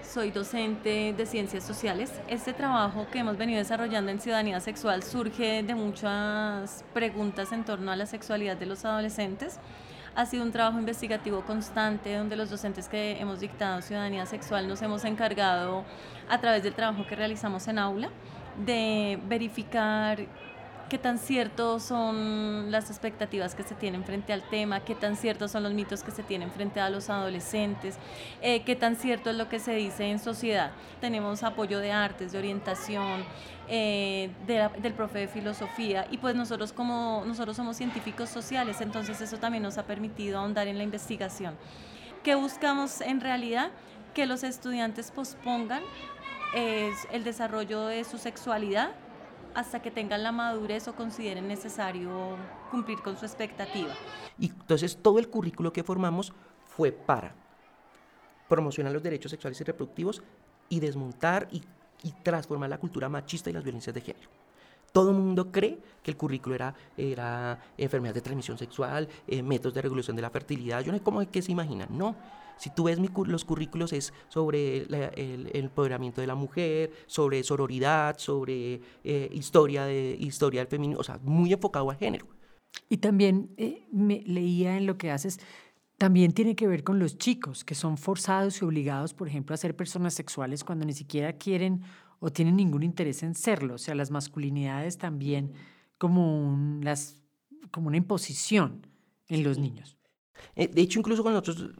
[0.03, 2.13] soy docente de Ciencias Sociales.
[2.29, 7.93] Este trabajo que hemos venido desarrollando en Ciudadanía Sexual surge de muchas preguntas en torno
[7.93, 9.59] a la sexualidad de los adolescentes.
[10.17, 14.81] Ha sido un trabajo investigativo constante donde los docentes que hemos dictado ciudadanía sexual nos
[14.81, 15.85] hemos encargado
[16.29, 18.09] a través del trabajo que realizamos en aula
[18.65, 20.27] de verificar
[20.89, 25.51] qué tan ciertos son las expectativas que se tienen frente al tema, qué tan ciertos
[25.51, 27.99] son los mitos que se tienen frente a los adolescentes,
[28.41, 30.71] eh, qué tan cierto es lo que se dice en sociedad.
[31.01, 33.25] Tenemos apoyo de artes, de orientación,
[33.69, 39.39] eh, del profe de filosofía y pues nosotros como nosotros somos científicos sociales, entonces eso
[39.39, 41.55] también nos ha permitido ahondar en la investigación.
[42.23, 43.71] ¿Qué buscamos en realidad?
[44.15, 45.83] Que los estudiantes pospongan
[46.55, 48.93] es el desarrollo de su sexualidad
[49.55, 52.37] hasta que tengan la madurez o consideren necesario
[52.71, 53.95] cumplir con su expectativa.
[54.39, 56.33] Y entonces todo el currículo que formamos
[56.65, 57.35] fue para
[58.49, 60.23] promocionar los derechos sexuales y reproductivos
[60.69, 61.63] y desmontar y,
[62.23, 64.29] transformar la cultura machista y las violencias de género.
[64.93, 69.75] Todo el mundo cree que el currículo era, era enfermedad de transmisión sexual, eh, métodos
[69.75, 70.81] de regulación de la fertilidad.
[70.81, 71.89] Yo no sé cómo es que se imaginan.
[71.91, 72.17] No,
[72.57, 78.81] si tú ves los currículos es sobre el, empoderamiento de la mujer, sobre sororidad, sobre
[79.05, 82.27] eh, historia, de, historia del feminismo, o sea, muy enfocado al género.
[82.89, 85.41] Y también eh, me leía en lo que haces,
[85.99, 89.57] también tiene que ver con los chicos, que son forzados y obligados, por ejemplo, a
[89.57, 91.83] ser personas sexuales cuando ni siquiera quieren
[92.21, 93.75] o tienen ningún interés en serlo.
[93.75, 95.53] O sea, las masculinidades también
[95.99, 97.23] como, las,
[97.71, 98.87] como una imposición
[99.29, 99.97] en los niños.
[100.55, 101.71] Eh, de hecho, incluso cuando nosotros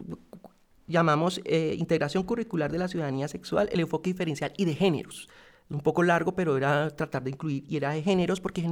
[0.87, 5.29] llamamos eh, integración curricular de la ciudadanía sexual, el enfoque diferencial y de géneros.
[5.69, 8.63] Un poco largo, pero era tratar de incluir, y era de géneros, porque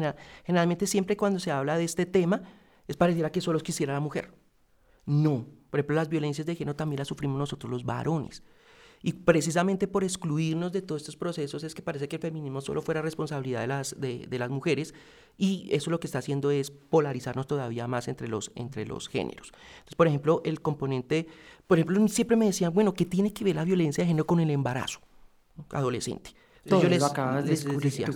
[0.44, 2.42] generalmente siempre cuando se habla de este tema,
[2.87, 4.30] es pareciera que solo quisiera la mujer.
[5.07, 8.43] No, por ejemplo, las violencias de género también las sufrimos nosotros los varones.
[9.07, 12.81] Y precisamente por excluirnos de todos estos procesos es que parece que el feminismo solo
[12.81, 14.95] fuera responsabilidad de las, de, las mujeres
[15.37, 19.53] y eso lo que está haciendo es polarizarnos todavía más entre los, entre los géneros.
[19.75, 21.27] Entonces, por ejemplo, el componente,
[21.67, 24.40] por ejemplo, siempre me decían, bueno, ¿qué tiene que ver la violencia de género con
[24.40, 25.01] el embarazo
[25.71, 26.31] adolescente?
[26.67, 28.07] Todo yo les, lo acabas de descubrir.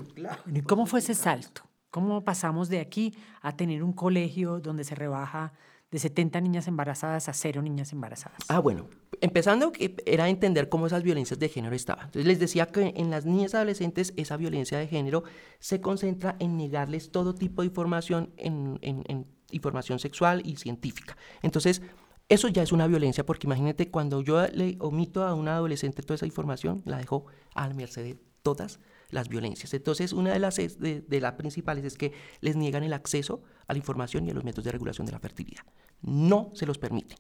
[0.67, 1.65] ¿Cómo fue ese salto?
[1.91, 5.53] ¿Cómo pasamos de aquí a tener un colegio donde se rebaja
[5.91, 8.39] de 70 niñas embarazadas a cero niñas embarazadas.
[8.49, 8.89] Ah, bueno,
[9.21, 9.73] empezando
[10.05, 12.07] era entender cómo esas violencias de género estaban.
[12.07, 15.25] Entonces les decía que en las niñas adolescentes esa violencia de género
[15.61, 21.17] se concentra en negarles todo tipo de información, en, información sexual y científica.
[21.41, 21.81] Entonces,
[22.29, 26.17] eso ya es una violencia porque imagínate cuando yo le omito a una adolescente toda
[26.17, 27.25] esa información, la dejo
[27.55, 28.79] a la merced de todas
[29.11, 29.73] las violencias.
[29.75, 33.79] Entonces, una de las, de, las principales es que les niegan el acceso a la
[33.79, 35.63] información y a los métodos de regulación de la fertilidad.
[36.03, 37.19] No se los permiten.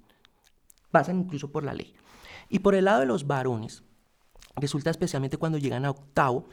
[0.91, 1.95] Pasan incluso por la ley.
[2.49, 3.83] Y por el lado de los varones,
[4.57, 6.49] resulta especialmente cuando llegan a octavo,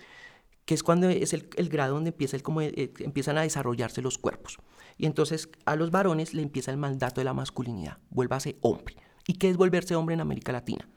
[0.65, 4.17] que es cuando es el, grado donde empieza el, como, eh, empiezan a desarrollarse los
[4.17, 4.57] cuerpos.
[4.97, 8.95] Y entonces a los varones le empieza el mandato de la masculinidad, vuélvase hombre.
[9.27, 10.87] ¿Y qué es volverse hombre en América Latina?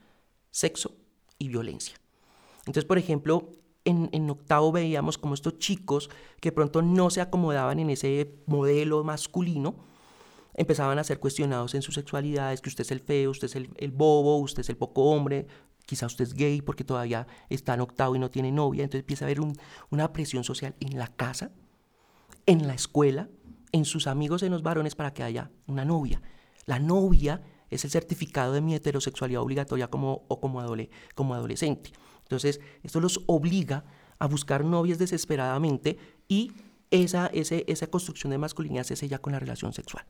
[0.51, 0.95] Sexo
[1.37, 1.95] y violencia.
[2.59, 3.51] Entonces, por ejemplo,
[3.85, 9.75] en, octavo veíamos como estos chicos que pronto no se acomodaban en ese modelo masculino,
[10.53, 13.55] empezaban a ser cuestionados en su sexualidad, es que usted es el feo, usted es
[13.55, 15.47] el, bobo, usted es el poco hombre,
[15.85, 19.25] quizá usted es gay porque todavía está en octavo y no tiene novia, entonces empieza
[19.25, 19.39] a haber
[19.89, 21.51] una presión social en la casa,
[22.45, 23.29] en la escuela,
[23.71, 26.21] en sus amigos, en los varones para que haya una novia.
[26.65, 30.59] La novia es el certificado de mi heterosexualidad obligatoria como, o como
[31.33, 31.91] adolescente.
[32.29, 33.85] Entonces, esto los obliga
[34.19, 36.51] a buscar novias desesperadamente y
[36.91, 40.05] esa, esa construcción de masculinidad se sella con la relación sexual.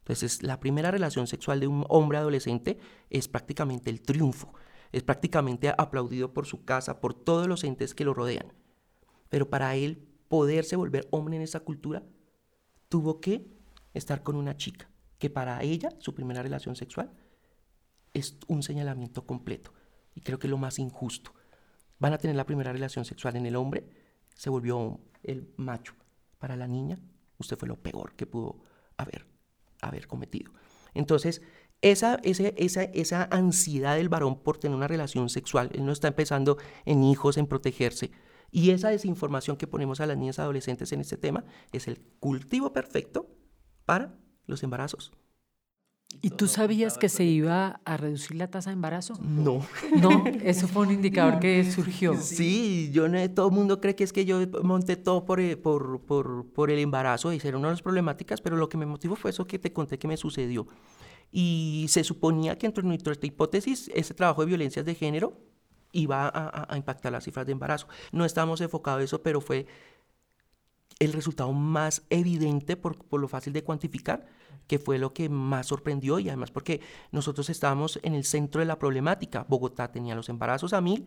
[0.00, 4.52] Entonces, la primera relación sexual de un hombre adolescente es prácticamente el triunfo,
[4.92, 8.52] es prácticamente aplaudido por su casa, por todos los entes que lo rodean.
[9.30, 12.02] Pero para él poderse volver hombre en esa cultura,
[12.90, 13.46] tuvo que
[13.94, 17.14] estar con una chica, que para ella su primera relación sexual
[18.12, 19.72] es un señalamiento completo.
[20.14, 21.32] Y creo que es lo más injusto
[21.98, 23.88] van a tener la primera relación sexual en el hombre,
[24.34, 25.94] se volvió el macho.
[26.38, 26.98] Para la niña,
[27.38, 28.62] usted fue lo peor que pudo
[28.96, 29.26] haber,
[29.80, 30.52] haber cometido.
[30.94, 31.42] Entonces,
[31.82, 36.08] esa, esa, esa, esa ansiedad del varón por tener una relación sexual, él no está
[36.08, 38.10] empezando en hijos, en protegerse.
[38.50, 42.72] Y esa desinformación que ponemos a las niñas adolescentes en este tema es el cultivo
[42.72, 43.28] perfecto
[43.84, 45.12] para los embarazos.
[46.22, 49.14] ¿Y tú sabías que se iba a reducir la tasa de embarazo?
[49.20, 49.66] No.
[50.00, 52.16] No, eso fue un indicador que surgió.
[52.16, 55.56] Sí, yo no, todo el mundo cree que es que yo monté todo por, eh,
[55.56, 58.86] por, por, por el embarazo y ser una de las problemáticas, pero lo que me
[58.86, 60.66] motivó fue eso que te conté que me sucedió.
[61.30, 65.38] Y se suponía que entre nuestra hipótesis, ese trabajo de violencias de género
[65.92, 67.88] iba a, a impactar las cifras de embarazo.
[68.12, 69.66] No estábamos enfocados en eso, pero fue
[70.98, 74.26] el resultado más evidente por, por lo fácil de cuantificar
[74.66, 76.80] que fue lo que más sorprendió y además porque
[77.12, 79.44] nosotros estábamos en el centro de la problemática.
[79.48, 81.06] Bogotá tenía los embarazos a mil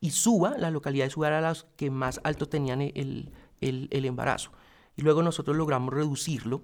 [0.00, 4.52] y Suba, la localidad de Suba era la que más alto tenían el, el, embarazo.
[4.96, 6.62] Y luego nosotros logramos reducirlo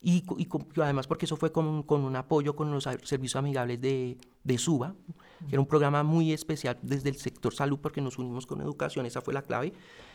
[0.00, 0.48] y, y,
[0.80, 4.94] además porque eso fue con, con, un apoyo con los servicios amigables de, de Suba,
[5.46, 9.04] que era un programa muy especial desde el sector salud porque nos unimos con educación,
[9.04, 9.74] esa fue la clave.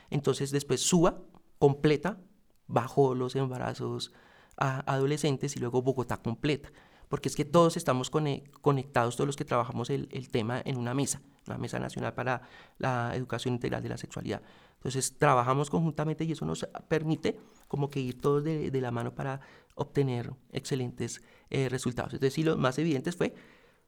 [0.10, 1.20] Entonces después Suba
[1.60, 2.20] completa
[2.68, 4.12] bajó los embarazos
[4.58, 6.70] a adolescentes y luego Bogotá completa,
[7.10, 10.94] porque es que todos estamos conectados, todos los que trabajamos el, el tema en una
[10.94, 12.42] mesa, una mesa nacional para
[12.78, 14.42] la educación integral de la sexualidad.
[14.76, 19.16] Entonces trabajamos conjuntamente y eso nos permite como que ir todos de, de la mano
[19.16, 19.42] para
[19.76, 22.14] obtener excelentes eh, resultados.
[22.14, 23.34] Es decir, lo más evidente fue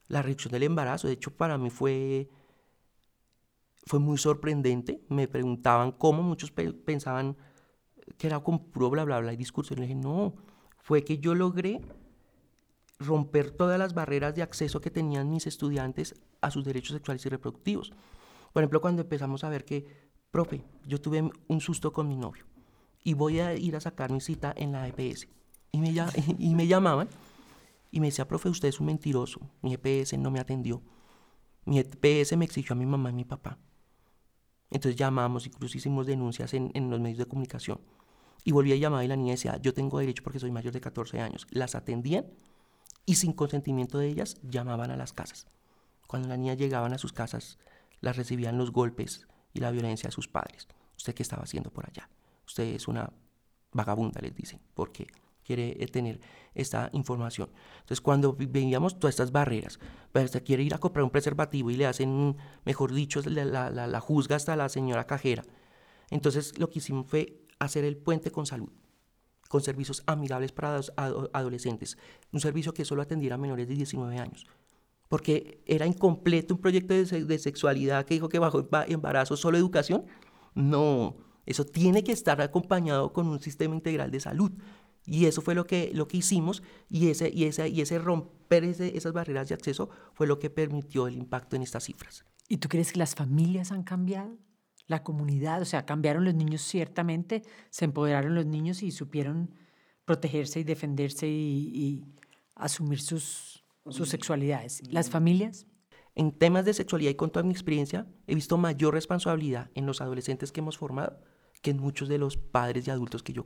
[0.07, 1.07] la reducción del embarazo.
[1.07, 2.29] De hecho, para mí fue,
[3.85, 5.01] fue muy sorprendente.
[5.09, 7.37] Me preguntaban cómo, muchos pensaban
[8.17, 9.73] que era con puro bla, bla, bla y discurso.
[9.73, 10.35] Y le dije, no,
[10.87, 11.81] fue que yo logré
[12.97, 17.29] romper todas las barreras de acceso que tenían mis estudiantes a sus derechos sexuales y
[17.29, 17.91] reproductivos.
[18.53, 19.85] Por ejemplo, cuando empezamos a ver que,
[20.31, 22.45] profe, yo tuve un susto con mi novio
[23.03, 25.27] y voy a ir a sacar mi cita en la EPS.
[25.73, 27.09] Y me, llamaban
[27.91, 30.81] y me decía, profe, usted es un mentiroso, mi EPS no me atendió.
[31.65, 33.57] Mi EPS me exigió a mi mamá y mi papá.
[34.71, 37.81] Entonces llamamos, incluso hicimos denuncias en, en los medios de comunicación.
[38.43, 40.81] Y volví a llamar y la niña decía, yo tengo derecho porque soy mayor de
[40.81, 41.47] 14 años.
[41.49, 42.25] Las atendían
[43.05, 45.47] y sin consentimiento de ellas llamaban a las casas.
[46.07, 47.57] Cuando las niñas llegaban a sus casas,
[47.99, 50.67] las recibían los golpes y la violencia de sus padres.
[50.95, 52.09] ¿Usted qué estaba haciendo por allá?
[52.45, 53.11] Usted es una
[53.73, 55.07] vagabunda, les dicen, porque
[55.43, 56.19] quiere eh, tener
[56.53, 57.49] esta información.
[57.79, 59.79] Entonces, cuando veíamos todas estas barreras,
[60.11, 63.87] pues, usted quiere ir a comprar un preservativo y le hacen, mejor dicho, la, la,
[63.87, 65.43] la juzga hasta la señora cajera.
[66.09, 68.69] Entonces, lo que hicimos fue hacer el puente con salud,
[69.49, 70.81] con servicios amigables para
[71.33, 71.97] adolescentes,
[72.31, 74.45] un servicio que solo atendiera a menores de 19 años,
[75.07, 80.05] porque era incompleto un proyecto de, sexualidad que dijo que bajo embarazo solo educación.
[80.53, 81.15] No,
[81.45, 84.51] eso tiene que estar acompañado con un sistema integral de salud.
[85.05, 88.65] Y eso fue lo que, lo que hicimos y ese, y ese, y ese romper
[88.65, 92.25] esas barreras de acceso fue lo que permitió el impacto en estas cifras.
[92.49, 94.37] ¿Y tú crees que las familias han cambiado?
[94.87, 99.53] La comunidad, o sea, cambiaron los niños ciertamente, se empoderaron los niños y supieron
[100.05, 102.05] protegerse y defenderse y,
[102.55, 104.81] asumir sus, sus sexualidades.
[104.89, 105.67] ¿Las familias?
[106.15, 110.01] En temas de sexualidad y con toda mi experiencia, he visto mayor responsabilidad en los
[110.01, 111.19] adolescentes que hemos formado
[111.61, 113.45] que en muchos de los padres y adultos que yo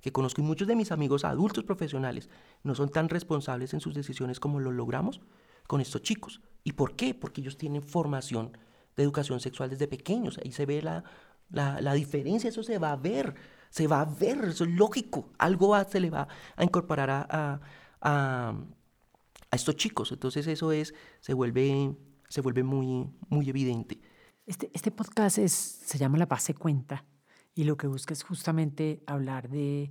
[0.00, 0.40] que conozco.
[0.40, 2.28] Y muchos de mis amigos adultos profesionales
[2.62, 5.20] no son tan responsables en sus decisiones como lo logramos
[5.66, 6.40] con estos chicos.
[6.64, 7.14] ¿Y por qué?
[7.14, 8.56] Porque ellos tienen formación
[8.96, 10.38] de educación sexual desde pequeños.
[10.44, 11.04] Ahí se ve la,
[11.50, 13.34] la, diferencia, eso se va a ver,
[13.70, 15.30] se va a ver, eso es lógico.
[15.38, 17.60] Algo se le va a incorporar a, a,
[18.00, 18.54] a,
[19.50, 20.12] estos chicos.
[20.12, 21.94] Entonces eso es, se vuelve,
[22.28, 24.00] se vuelve muy, muy evidente.
[24.46, 27.04] Este, este podcast se llama La Paz se cuenta
[27.54, 29.90] y lo que busca es justamente hablar de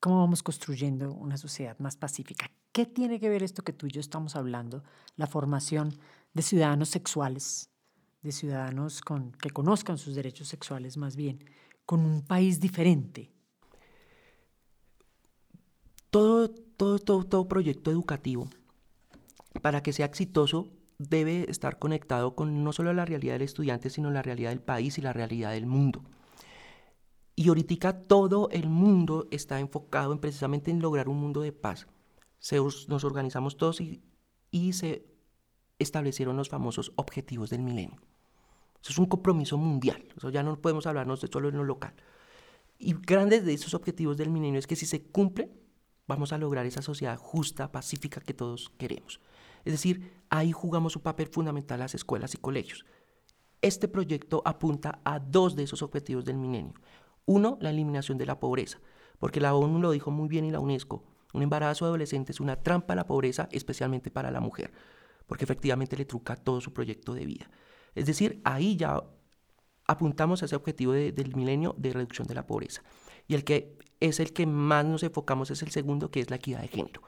[0.00, 2.50] cómo vamos construyendo una sociedad más pacífica.
[2.72, 4.84] ¿Qué tiene que ver esto que tú y yo estamos hablando,
[5.16, 5.98] la formación
[6.34, 7.70] de ciudadanos sexuales
[8.28, 9.00] de ciudadanos
[9.40, 11.44] que conozcan sus derechos sexuales más bien,
[11.86, 13.30] con un país diferente.
[16.10, 18.48] Todo, todo, todo, todo proyecto educativo,
[19.62, 24.10] para que sea exitoso, debe estar conectado con no solo la realidad del estudiante, sino
[24.10, 26.04] la realidad del país y la realidad del mundo.
[27.34, 31.86] Y ahorita todo el mundo está enfocado en precisamente en lograr un mundo de paz.
[32.88, 35.06] nos organizamos todos y se
[35.78, 38.00] establecieron los famosos objetivos del milenio.
[38.82, 40.04] Eso es un compromiso mundial.
[40.32, 41.94] Ya no podemos hablarnos de solo en lo local.
[42.78, 45.50] Y grandes de esos objetivos del milenio es que si se cumplen,
[46.06, 49.20] vamos a lograr esa sociedad justa, pacífica que todos queremos.
[49.64, 52.84] Es decir, ahí jugamos un papel fundamental las escuelas y colegios.
[53.60, 56.74] Este proyecto apunta a dos de esos objetivos del milenio.
[57.26, 58.78] Uno, la eliminación de la pobreza,
[59.18, 61.04] porque la ONU lo dijo muy bien y la UNESCO.
[61.34, 64.72] Un embarazo adolescente es una trampa a la pobreza, especialmente para la mujer,
[65.26, 67.50] porque efectivamente le truca todo su proyecto de vida.
[67.98, 69.02] Es decir, ahí ya
[69.86, 72.82] apuntamos a ese objetivo del milenio de reducción de la pobreza.
[73.26, 76.36] Y el que es el que más nos enfocamos es el segundo, que es la
[76.36, 77.02] equidad de género.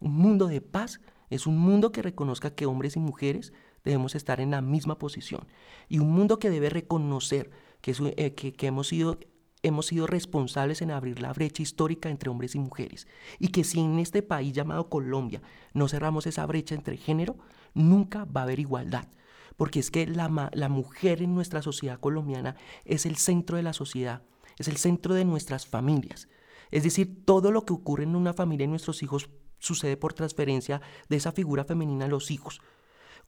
[0.00, 1.00] Un mundo de paz
[1.30, 3.52] es un mundo que reconozca que hombres y mujeres
[3.84, 5.46] debemos estar en la misma posición.
[5.88, 7.50] Y un mundo que debe reconocer
[7.80, 9.18] que, eh, hemos sido
[9.62, 13.08] hemos sido responsables en abrir la brecha histórica entre hombres y mujeres.
[13.38, 15.40] Y que si en este país llamado Colombia
[15.72, 17.36] no cerramos esa brecha entre género,
[17.72, 19.08] nunca va a haber igualdad
[19.56, 23.72] porque es que la, la mujer en nuestra sociedad colombiana es el centro de la
[23.72, 24.22] sociedad,
[24.58, 26.28] es el centro de nuestras familias.
[26.70, 30.80] Es decir, todo lo que ocurre en una familia y nuestros hijos sucede por transferencia
[31.08, 32.60] de esa figura femenina a los hijos.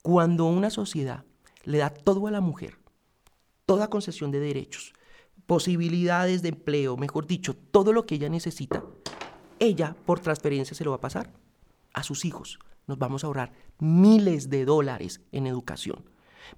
[0.03, 1.25] Cuando una sociedad
[1.65, 2.79] le da todo a la mujer,
[3.65, 4.93] toda concesión de derechos,
[5.47, 8.85] posibilidades de empleo, mejor dicho, todo lo que ella necesita,
[9.59, 11.33] ella por transferencia se lo va a pasar
[11.93, 12.59] a sus hijos.
[12.87, 16.05] Nos vamos a ahorrar miles de dólares en educación.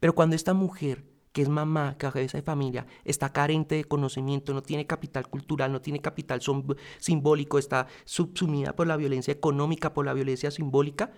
[0.00, 4.62] Pero cuando esta mujer, que es mamá, cabeza de familia, está carente de conocimiento, no
[4.62, 6.40] tiene capital cultural, no tiene capital
[6.98, 11.12] simbólico, está subsumida por la violencia económica, por la violencia simbólica,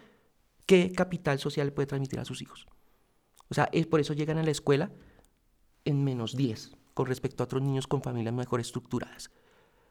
[0.67, 2.67] ¿qué capital social puede transmitir a sus hijos?
[3.49, 4.93] O sea, es por eso llegan a la escuela
[5.85, 9.31] en menos 10 con respecto a otros niños con familias mejor estructuradas.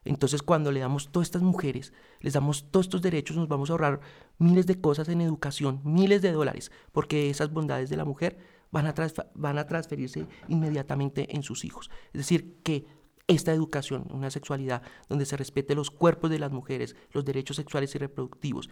[0.06, 3.74] Entonces, cuando le damos todas estas mujeres, les damos todos estos derechos, nos vamos a
[3.74, 4.00] ahorrar
[4.38, 8.38] miles de cosas en educación, miles de dólares, porque esas bondades de la mujer
[8.72, 8.94] van a,
[9.36, 11.90] van a transferirse inmediatamente en sus hijos.
[12.14, 12.86] Es decir, que
[13.28, 17.94] esta educación, una sexualidad donde se respete los cuerpos de las mujeres, los derechos sexuales
[17.96, 18.70] y reproductivos,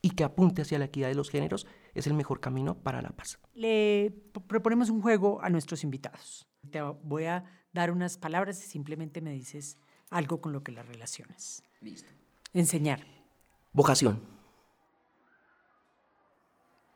[0.00, 3.10] y que apunte hacia la equidad de los géneros, es el mejor camino para la
[3.10, 3.38] paz.
[3.54, 4.14] Le
[4.46, 6.48] proponemos un juego a nuestros invitados.
[6.70, 9.76] Te voy a dar unas palabras y simplemente me dices
[10.10, 11.62] algo con lo que las relaciones.
[11.80, 12.12] Listo.
[12.54, 13.04] Enseñar.
[13.72, 14.22] Vocación.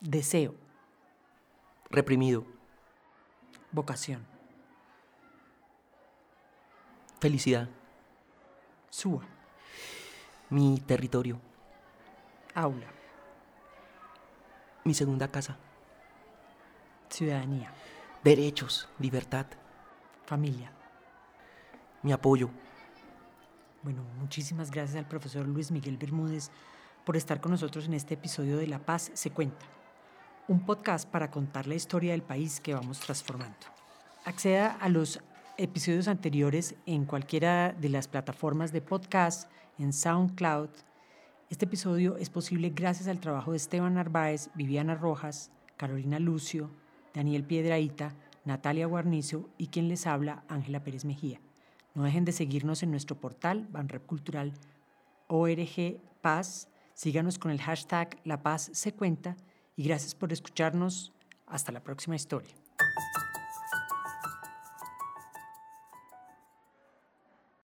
[0.00, 0.61] Deseo.
[1.92, 2.46] Reprimido.
[3.70, 4.24] Vocación.
[7.20, 7.68] Felicidad.
[8.88, 9.22] Suba.
[10.48, 11.38] Mi territorio.
[12.54, 12.86] Aula.
[14.84, 15.58] Mi segunda casa.
[17.10, 17.70] Ciudadanía.
[18.24, 19.46] Derechos, libertad.
[20.24, 20.72] Familia.
[22.02, 22.48] Mi apoyo.
[23.82, 26.50] Bueno, muchísimas gracias al profesor Luis Miguel Bermúdez
[27.04, 29.66] por estar con nosotros en este episodio de La Paz se cuenta,
[30.48, 33.56] un podcast para contar la historia del país que vamos transformando.
[34.24, 35.20] Acceda a los
[35.56, 40.70] episodios anteriores en cualquiera de las plataformas de podcast, en SoundCloud.
[41.48, 46.70] Este episodio es posible gracias al trabajo de Esteban Narváez, Viviana Rojas, Carolina Lucio,
[47.14, 48.14] Daniel Piedraíta,
[48.44, 51.40] Natalia Guarnizo y quien les habla, Ángela Pérez Mejía.
[51.94, 54.52] No dejen de seguirnos en nuestro portal Banrep Cultural
[55.28, 56.68] ORG Paz.
[56.94, 59.36] Síganos con el hashtag La Paz se cuenta
[59.76, 61.12] y gracias por escucharnos.
[61.46, 62.54] Hasta la próxima historia.